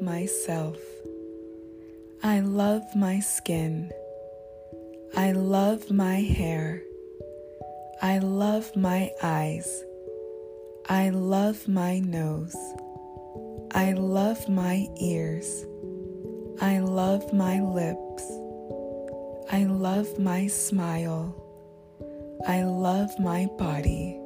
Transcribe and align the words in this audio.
myself. 0.00 0.78
I 2.22 2.40
love 2.40 2.84
my 2.94 3.20
skin. 3.20 3.90
I 5.16 5.32
love 5.32 5.90
my 5.90 6.20
hair. 6.20 6.82
I 8.00 8.18
love 8.18 8.74
my 8.76 9.10
eyes. 9.22 9.84
I 10.88 11.10
love 11.10 11.68
my 11.68 11.98
nose. 11.98 12.56
I 13.74 13.92
love 13.92 14.48
my 14.48 14.86
ears. 15.00 15.66
I 16.60 16.78
love 16.78 17.32
my 17.32 17.60
lips. 17.60 18.24
I 19.50 19.64
love 19.64 20.18
my 20.18 20.46
smile. 20.46 21.34
I 22.46 22.64
love 22.64 23.10
my 23.18 23.46
body. 23.58 24.18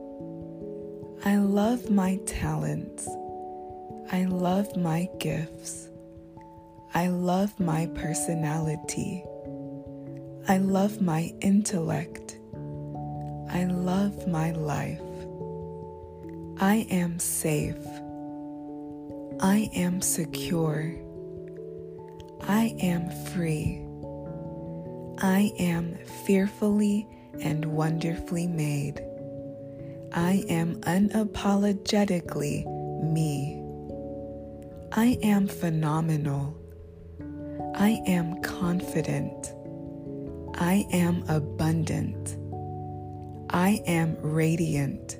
I 1.24 1.36
love 1.36 1.90
my 1.90 2.20
talents. 2.26 3.08
I 4.12 4.24
love 4.24 4.76
my 4.76 5.08
gifts. 5.18 5.88
I 6.94 7.08
love 7.08 7.58
my 7.58 7.86
personality. 7.86 9.24
I 10.46 10.58
love 10.58 11.00
my 11.00 11.34
intellect. 11.40 12.38
I 13.50 13.64
love 13.64 14.28
my 14.28 14.52
life. 14.52 15.02
I 16.60 16.86
am 16.88 17.18
safe. 17.18 17.84
I 19.40 19.68
am 19.74 20.00
secure. 20.00 20.94
I 22.42 22.76
am 22.80 23.10
free. 23.10 23.82
I 25.18 25.52
am 25.58 25.96
fearfully 26.24 27.08
and 27.40 27.64
wonderfully 27.64 28.46
made. 28.46 29.04
I 30.12 30.44
am 30.48 30.76
unapologetically 30.82 32.64
me. 33.02 33.65
I 34.98 35.18
am 35.22 35.46
phenomenal. 35.46 36.56
I 37.74 38.00
am 38.06 38.40
confident. 38.40 39.52
I 40.54 40.86
am 40.90 41.22
abundant. 41.28 42.38
I 43.50 43.82
am 43.86 44.16
radiant. 44.22 45.18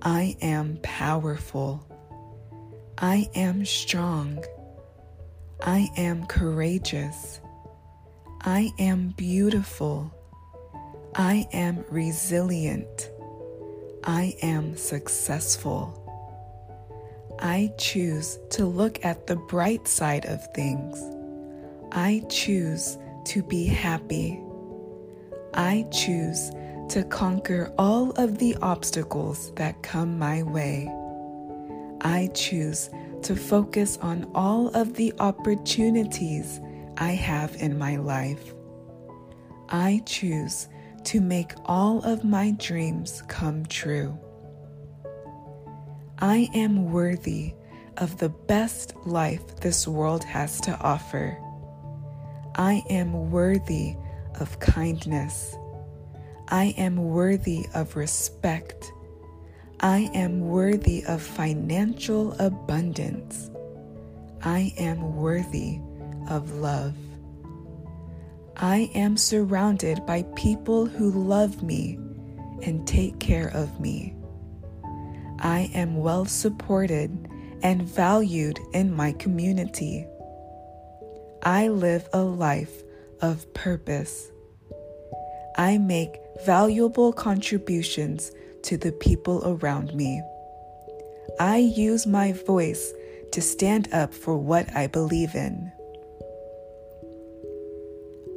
I 0.00 0.36
am 0.40 0.78
powerful. 0.84 1.84
I 2.96 3.28
am 3.34 3.64
strong. 3.64 4.44
I 5.60 5.88
am 5.96 6.26
courageous. 6.26 7.40
I 8.42 8.70
am 8.78 9.08
beautiful. 9.16 10.14
I 11.16 11.48
am 11.52 11.84
resilient. 11.90 13.10
I 14.04 14.36
am 14.40 14.76
successful. 14.76 16.07
I 17.40 17.72
choose 17.78 18.38
to 18.50 18.66
look 18.66 19.04
at 19.04 19.26
the 19.26 19.36
bright 19.36 19.86
side 19.86 20.26
of 20.26 20.44
things. 20.54 21.00
I 21.92 22.22
choose 22.28 22.98
to 23.26 23.42
be 23.42 23.66
happy. 23.66 24.42
I 25.54 25.86
choose 25.92 26.50
to 26.88 27.04
conquer 27.04 27.72
all 27.78 28.10
of 28.12 28.38
the 28.38 28.56
obstacles 28.62 29.52
that 29.54 29.82
come 29.82 30.18
my 30.18 30.42
way. 30.42 30.92
I 32.00 32.30
choose 32.34 32.90
to 33.22 33.36
focus 33.36 33.98
on 33.98 34.30
all 34.34 34.68
of 34.68 34.94
the 34.94 35.12
opportunities 35.20 36.60
I 36.96 37.12
have 37.12 37.54
in 37.56 37.78
my 37.78 37.96
life. 37.96 38.54
I 39.68 40.02
choose 40.06 40.68
to 41.04 41.20
make 41.20 41.52
all 41.66 42.02
of 42.02 42.24
my 42.24 42.52
dreams 42.52 43.22
come 43.28 43.64
true. 43.66 44.18
I 46.20 46.50
am 46.52 46.90
worthy 46.90 47.54
of 47.96 48.18
the 48.18 48.28
best 48.28 48.94
life 49.06 49.60
this 49.60 49.86
world 49.86 50.24
has 50.24 50.60
to 50.62 50.76
offer. 50.80 51.38
I 52.56 52.82
am 52.90 53.30
worthy 53.30 53.94
of 54.40 54.58
kindness. 54.58 55.56
I 56.48 56.74
am 56.76 56.96
worthy 56.96 57.66
of 57.72 57.94
respect. 57.94 58.92
I 59.78 60.10
am 60.12 60.48
worthy 60.48 61.04
of 61.04 61.22
financial 61.22 62.32
abundance. 62.40 63.48
I 64.42 64.74
am 64.76 65.14
worthy 65.14 65.78
of 66.28 66.50
love. 66.54 66.96
I 68.56 68.90
am 68.96 69.16
surrounded 69.16 70.04
by 70.04 70.24
people 70.34 70.86
who 70.86 71.12
love 71.12 71.62
me 71.62 71.96
and 72.62 72.88
take 72.88 73.20
care 73.20 73.50
of 73.54 73.78
me. 73.78 74.17
I 75.40 75.70
am 75.74 75.96
well 75.96 76.24
supported 76.24 77.28
and 77.62 77.82
valued 77.82 78.58
in 78.72 78.94
my 78.94 79.12
community. 79.12 80.06
I 81.42 81.68
live 81.68 82.08
a 82.12 82.22
life 82.22 82.82
of 83.20 83.52
purpose. 83.54 84.30
I 85.56 85.78
make 85.78 86.16
valuable 86.44 87.12
contributions 87.12 88.32
to 88.64 88.76
the 88.76 88.92
people 88.92 89.42
around 89.44 89.94
me. 89.94 90.22
I 91.40 91.58
use 91.58 92.06
my 92.06 92.32
voice 92.32 92.92
to 93.32 93.40
stand 93.40 93.88
up 93.92 94.14
for 94.14 94.36
what 94.36 94.74
I 94.74 94.86
believe 94.86 95.34
in. 95.34 95.72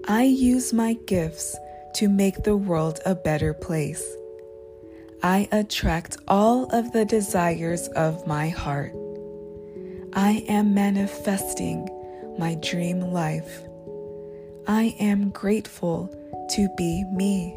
I 0.07 0.23
use 0.23 0.73
my 0.73 0.94
gifts 1.06 1.56
to 1.95 2.09
make 2.09 2.44
the 2.44 2.57
world 2.57 3.00
a 3.06 3.16
better 3.16 3.53
place. 3.53 4.03
I 5.24 5.48
attract 5.52 6.18
all 6.28 6.66
of 6.76 6.94
the 6.94 7.06
desires 7.06 7.88
of 7.90 8.26
my 8.26 8.50
heart. 8.50 8.92
I 10.14 10.44
am 10.48 10.74
manifesting 10.74 11.88
my 12.40 12.56
dream 12.56 13.02
life. 13.02 13.62
I 14.68 14.96
am 15.00 15.30
grateful 15.30 16.09
to 16.56 16.68
be 16.76 17.04
me. 17.14 17.56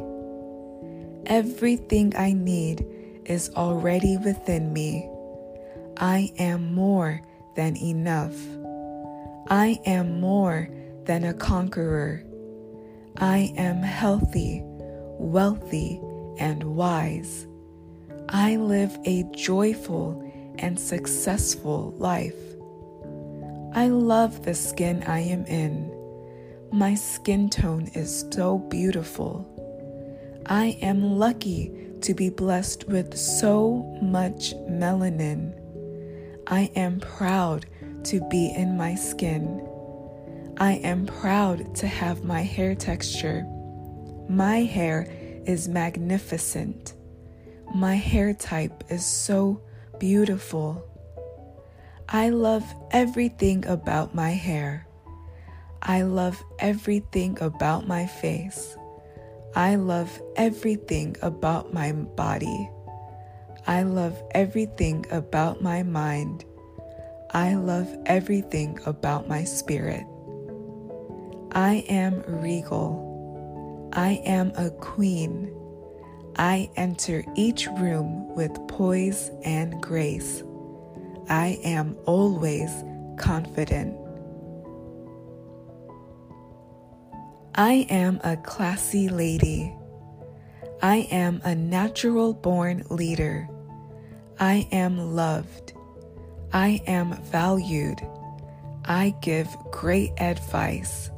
Everything 1.25 2.13
I 2.19 2.35
need 2.35 2.87
is 3.25 3.51
already 3.57 4.19
within 4.19 4.75
me. 4.75 5.09
I 5.97 6.33
am 6.39 6.75
more 6.75 7.23
than 7.57 7.79
enough. 7.79 8.37
I 9.49 9.81
am 9.87 10.21
more 10.21 10.69
than 11.05 11.25
a 11.25 11.33
conqueror. 11.33 12.25
I 13.17 13.55
am 13.57 13.79
healthy, 13.79 14.61
wealthy, 15.19 15.99
and 16.39 16.63
wise. 16.77 17.47
I 18.29 18.57
live 18.57 18.97
a 19.05 19.25
joyful 19.33 20.23
and 20.59 20.81
successful 20.81 21.95
life. 21.99 22.35
I 23.75 23.89
love 23.89 24.45
the 24.45 24.55
skin 24.55 25.03
I 25.07 25.21
am 25.21 25.45
in. 25.45 25.93
My 26.73 26.95
skin 26.95 27.51
tone 27.51 27.91
is 27.95 28.25
so 28.31 28.59
beautiful. 28.59 29.47
I 30.47 30.79
am 30.81 31.19
lucky 31.19 31.71
to 32.01 32.15
be 32.15 32.31
blessed 32.31 32.89
with 32.89 33.17
so 33.17 33.99
much 34.01 34.55
melanin. 34.71 35.55
I 36.47 36.71
am 36.75 37.01
proud 37.01 37.67
to 38.05 38.21
be 38.29 38.53
in 38.57 38.77
my 38.77 38.95
skin. 38.95 39.67
I 40.57 40.75
am 40.85 41.07
proud 41.07 41.75
to 41.77 41.87
have 41.87 42.25
my 42.25 42.43
hair 42.43 42.75
texture. 42.75 43.45
My 44.29 44.61
hair 44.61 45.09
is 45.47 45.69
magnificent. 45.69 46.95
My 47.73 47.95
hair 47.95 48.35
type 48.35 48.85
is 48.91 49.07
so 49.07 49.61
beautiful. 49.99 50.85
I 52.09 52.31
love 52.31 52.65
everything 52.91 53.65
about 53.67 54.15
my 54.15 54.31
hair. 54.31 54.87
I 55.81 56.03
love 56.03 56.43
everything 56.59 57.39
about 57.41 57.87
my 57.87 58.07
face. 58.07 58.77
I 59.55 59.77
love 59.77 60.21
everything 60.37 61.17
about 61.23 61.73
my 61.73 61.93
body. 61.93 62.71
I 63.67 63.85
love 63.85 64.21
everything 64.33 65.07
about 65.11 65.63
my 65.63 65.83
mind. 65.83 66.45
I 67.31 67.55
love 67.55 67.89
everything 68.07 68.79
about 68.85 69.29
my 69.29 69.45
spirit. 69.45 70.05
I 71.53 71.85
am 71.89 72.23
regal. 72.27 73.91
I 73.93 74.23
am 74.25 74.53
a 74.57 74.71
queen. 74.71 75.55
I 76.37 76.71
enter 76.77 77.25
each 77.35 77.67
room 77.79 78.35
with 78.35 78.53
poise 78.67 79.31
and 79.45 79.81
grace. 79.81 80.43
I 81.29 81.59
am 81.63 81.97
always 82.07 82.71
confident. 83.17 83.97
I 87.55 87.87
am 87.89 88.21
a 88.25 88.37
classy 88.37 89.09
lady. 89.09 89.73
I 90.83 91.07
am 91.11 91.41
a 91.45 91.55
natural 91.55 92.35
born 92.35 92.85
leader. 92.91 93.49
I 94.41 94.67
am 94.73 95.15
loved. 95.15 95.73
I 96.53 96.83
am 96.87 97.13
valued. 97.23 98.01
I 98.85 99.15
give 99.23 99.49
great 99.71 100.13
advice. 100.19 101.11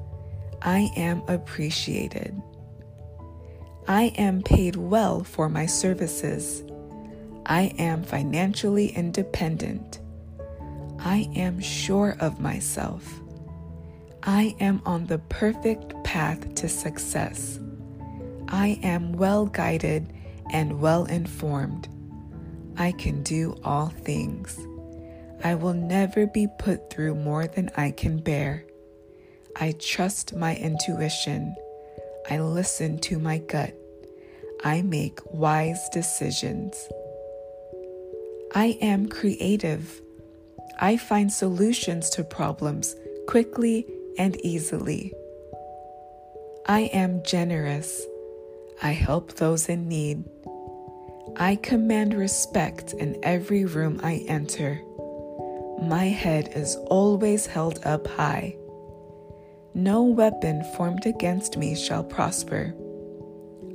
I 0.61 0.91
am 0.95 1.23
appreciated. 1.27 2.41
I 3.89 4.13
am 4.17 4.43
paid 4.43 4.75
well 4.75 5.23
for 5.23 5.49
my 5.49 5.67
services. 5.67 6.65
I 7.47 7.73
am 7.79 8.03
financially 8.03 8.89
independent. 8.89 10.01
I 10.99 11.31
am 11.37 11.61
sure 11.61 12.17
of 12.19 12.41
myself. 12.41 13.21
I 14.25 14.57
am 14.59 14.83
on 14.85 15.07
the 15.07 15.19
perfect 15.19 15.95
path 16.03 16.57
to 16.57 16.69
success. 16.69 17.61
I 18.49 18.81
am 18.83 19.13
well 19.13 19.47
guided 19.47 20.13
and 20.51 20.81
well 20.81 21.05
informed. 21.05 21.89
I 22.77 22.91
can 22.91 23.23
do 23.23 23.57
all 23.63 23.91
things. 23.91 24.59
I 25.45 25.55
will 25.55 25.75
never 25.75 26.27
be 26.27 26.49
put 26.59 26.91
through 26.91 27.15
more 27.15 27.47
than 27.47 27.71
I 27.77 27.93
can 27.93 28.19
bear. 28.19 28.65
I 29.55 29.75
trust 29.79 30.35
my 30.35 30.57
intuition. 30.57 31.55
I 32.29 32.39
listen 32.39 32.99
to 33.01 33.19
my 33.19 33.39
gut. 33.39 33.75
I 34.65 34.83
make 34.83 35.21
wise 35.33 35.89
decisions. 35.91 36.89
I 38.55 38.79
am 38.81 39.09
creative. 39.09 40.01
I 40.81 40.97
find 40.97 41.31
solutions 41.33 42.11
to 42.11 42.25
problems 42.25 42.97
quickly 43.29 43.87
and 44.19 44.37
easily. 44.45 45.13
I 46.67 46.91
am 46.93 47.23
generous. 47.23 48.05
I 48.83 48.91
help 48.91 49.35
those 49.35 49.69
in 49.69 49.89
need. 49.89 50.25
I 51.37 51.57
command 51.57 52.15
respect 52.15 52.93
in 52.95 53.19
every 53.23 53.65
room 53.65 54.01
I 54.03 54.25
enter. 54.27 54.81
My 55.81 56.07
head 56.07 56.53
is 56.57 56.77
always 56.87 57.47
held 57.47 57.87
up 57.87 58.07
high. 58.07 58.57
No 59.77 60.05
weapon 60.05 60.65
formed 60.75 61.05
against 61.05 61.59
me 61.59 61.75
shall 61.75 62.03
prosper. 62.03 62.75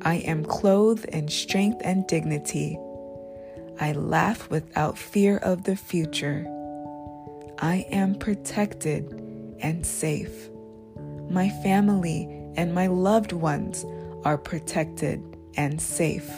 I 0.02 0.16
am 0.16 0.44
clothed 0.44 1.06
in 1.06 1.28
strength 1.28 1.80
and 1.84 2.08
dignity. 2.08 2.76
I 3.80 3.92
laugh 3.92 4.50
without 4.50 4.98
fear 4.98 5.38
of 5.38 5.64
the 5.64 5.76
future. 5.76 6.44
I 7.60 7.86
am 7.92 8.16
protected 8.16 9.12
and 9.60 9.86
safe. 9.86 10.50
My 11.30 11.50
family 11.62 12.28
and 12.56 12.74
my 12.74 12.88
loved 12.88 13.32
ones 13.32 13.86
are 14.26 14.40
protected 14.40 15.22
and 15.56 15.80
safe. 15.80 16.32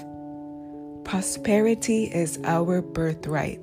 Prosperity 1.05 2.03
is 2.03 2.37
our 2.43 2.81
birthright. 2.81 3.61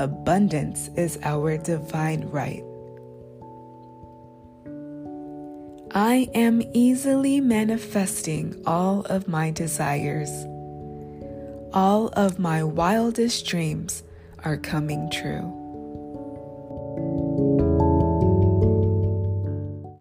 Abundance 0.00 0.90
is 0.96 1.16
our 1.22 1.56
divine 1.58 2.28
right. 2.30 2.64
I 5.92 6.28
am 6.34 6.62
easily 6.72 7.40
manifesting 7.40 8.62
all 8.64 9.00
of 9.06 9.26
my 9.26 9.50
desires. 9.50 10.30
All 11.72 12.08
of 12.12 12.38
my 12.38 12.62
wildest 12.62 13.44
dreams 13.46 14.04
are 14.44 14.56
coming 14.56 15.10
true. 15.10 15.59